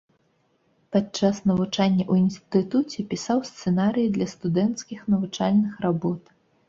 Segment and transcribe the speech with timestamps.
[0.95, 6.21] Падчас навучання ў інстытуце пісаў сцэнарыі для студэнцкіх навучальных работ.